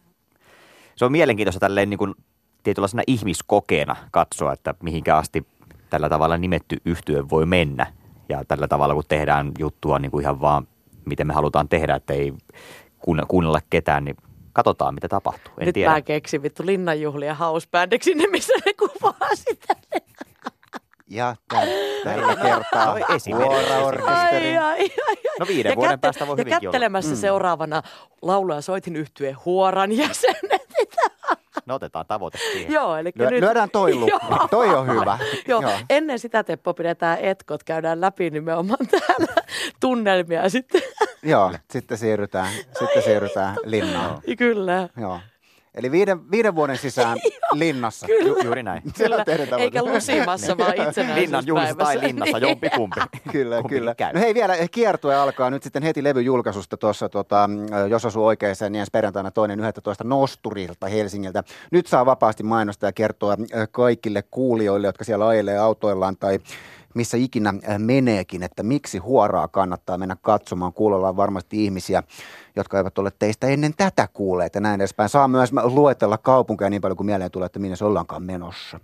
[0.95, 2.15] se on mielenkiintoista tälleen niin kuin
[2.63, 5.47] tietynlaisena ihmiskokeena katsoa, että mihinkä asti
[5.89, 7.93] tällä tavalla nimetty yhtye voi mennä.
[8.29, 10.67] Ja tällä tavalla, kun tehdään juttua niin kuin ihan vaan,
[11.05, 12.33] miten me halutaan tehdä, että ei
[12.99, 14.15] kuunne- kuunnella ketään, niin
[14.53, 15.53] katsotaan, mitä tapahtuu.
[15.59, 15.91] En Nyt tiedä.
[15.91, 19.75] mä keksin vittu Linnanjuhlia housebandiksi, ne missä ne kuvaa sitä.
[21.09, 21.61] Ja tä-
[22.03, 23.31] tällä kertaa No, esimerkiksi.
[23.33, 24.57] vuoroorkesteri.
[24.57, 25.15] Ai, ai, ai.
[25.39, 26.71] No viiden Ja vuoden kätte- päästä voi Ja hyvinkin olla.
[26.71, 27.17] kättelemässä Mm.
[27.17, 27.81] seuraavana
[28.21, 30.65] laulua soitin yhtye Huoran jäsenet.
[31.65, 32.73] No otetaan tavoite siihen.
[32.73, 33.39] Joo, eli Lyö- nyt...
[33.39, 34.47] lyödään toi lukko.
[34.51, 35.17] Toi on hyvä.
[35.47, 35.61] Joo.
[35.61, 35.71] Joo.
[35.89, 39.33] ennen sitä Teppo pidetään etkot, käydään läpi nimenomaan täällä
[39.79, 40.81] tunnelmia ja sitten,
[41.23, 44.21] Joo, sitten siirrytään, sitten siirrytään linnaan.
[44.37, 44.89] kyllä.
[45.01, 45.19] Joo.
[45.75, 47.17] Eli viiden, viiden vuoden sisään
[47.53, 48.07] linnassa.
[48.25, 48.83] Ju, juuri näin.
[48.97, 49.55] Teidän tavoite.
[49.55, 51.15] Eikä lusimassa, vaan itsenäisyyspäivässä.
[51.21, 52.49] Linnan juhlissa tai linnassa, Niin.
[52.49, 52.99] jompikumpi.
[53.31, 53.95] Kyllä, Kumpikin kyllä.
[53.95, 54.13] Käy.
[54.13, 57.49] No hei vielä, kiertue alkaa nyt sitten heti levyjulkaisusta tuossa, tota,
[57.89, 60.03] jos osuu oikein, niin ensi perjantaina toinen 11.
[60.03, 61.43] Nosturilta Helsingiltä.
[61.71, 63.35] Nyt saa vapaasti mainostaa ja kertoa
[63.71, 66.39] kaikille kuulijoille, jotka siellä ajelee autoillaan tai
[66.95, 70.73] missä ikinä äh, meneekin, että miksi huoraa kannattaa mennä katsomaan.
[70.73, 72.03] Kuulolla on varmasti ihmisiä,
[72.55, 75.09] jotka eivät ole teistä ennen tätä kuulleet ja näin edespäin.
[75.09, 78.79] Saa myös luetella kaupunkeja niin paljon kuin mieleen tulee, että minne se ollaankaan menossa.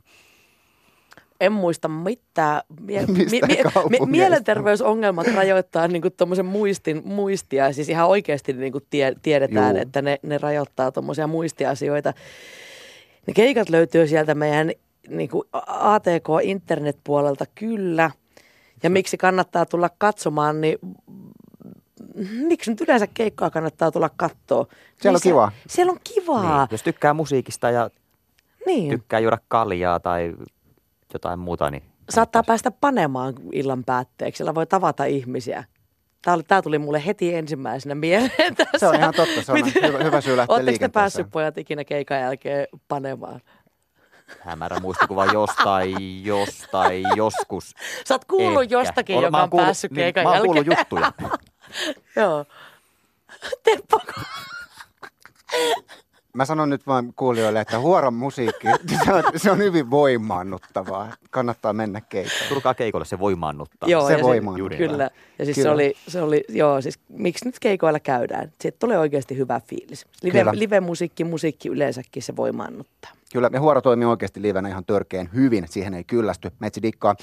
[1.42, 2.62] En muista mitään.
[2.82, 4.06] Mie- Mistä kaupungeista?
[4.06, 7.74] mielenterveysongelmat rajoittaa niinku tommosen muistin, muistia.
[7.74, 9.82] Siis ihan oikeasti niinku tie, tiedetään, Juu.
[9.82, 12.14] että ne, ne rajoittaa tuommoisia muistiasioita.
[13.28, 14.72] Ne keikat löytyy sieltä meidän
[15.08, 18.12] niinku ATK-internetpuolelta kyllä.
[18.84, 20.78] Ja miksi kannattaa tulla katsomaan, niin
[22.48, 24.66] miksi nyt yleensä keikkaa kannattaa tulla katsoa?
[25.02, 25.52] Siellä on Missä- kivaa.
[25.68, 26.62] Siellä on kivaa.
[26.62, 27.90] Niin, jos tykkää musiikista ja
[28.66, 28.90] Niin.
[28.90, 30.34] tykkää juoda kaljaa tai
[31.14, 34.38] jotain muuta, niin saattaa päästä panemaan illan päätteeksi.
[34.38, 35.64] Siellä voi tavata ihmisiä.
[36.22, 38.78] Tämä, oli, tämä tuli mulle heti ensimmäisenä mieleen tässä.
[38.78, 41.58] Se on ihan totta, se on Miten- hyvä, hyvä syy lähteä Oletteko te päässyt pojat
[41.58, 43.42] ikinä keikan jälkeen panemaan?
[44.40, 47.74] Hämärä muistikuva jostain, jostain, joskus.
[48.08, 48.76] Sä oot kuullut Ehkä.
[48.76, 51.12] jostakin, Olen- joka on kuullut- päässyt niin, keikan Mä oon kuullut juttuja.
[52.16, 52.46] Joo.
[53.64, 54.00] Teppo,
[56.34, 58.68] Mä sanon nyt vain kuulijoille, että huoron musiikki,
[59.06, 61.14] se on, se on hyvin voimaannuttavaa.
[61.30, 62.50] Kannattaa mennä keikkaan.
[62.50, 63.90] Turkaa keikolle se voimaannuttaa.
[63.90, 64.78] Joo, Se voimaannuttaa.
[64.78, 65.10] Kyllä.
[65.40, 65.68] Ja siis Kyllä.
[65.68, 68.52] se oli, se oli, joo, siis miksi nyt keikoilla käydään?
[68.62, 70.06] Siitä tulee oikeasti hyvä fiilis.
[70.24, 73.12] Live, live-musiikki, musiikki yleensäkin se voimaannuttaa.
[73.34, 75.66] Kyllä, ja huoro toimii oikeasti livenä ihan törkeen hyvin.
[75.70, 76.52] Siihen ei kyllästy.
[76.60, 77.16] Metsi dikkaa.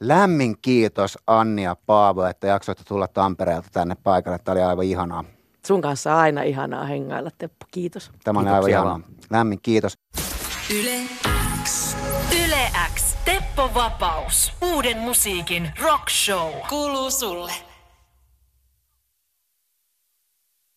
[0.00, 4.38] Lämmin kiitos Anni ja Paavo, että jaksoitte tulla Tampereelta tänne paikalle.
[4.38, 5.24] Tämä oli aivan ihanaa.
[5.66, 7.66] Sun kanssa on aina ihanaa hengailla, Teppo.
[7.70, 8.10] Kiitos.
[8.24, 9.00] Tämä oli aivan ihanaa.
[9.30, 9.98] Lämmin kiitos.
[10.80, 11.00] Yle
[11.64, 11.96] X.
[12.44, 13.14] Yle X.
[13.24, 14.52] Teppo Vapaus.
[14.62, 16.52] Uuden musiikin rock show.
[16.68, 17.52] Kuuluu sulle.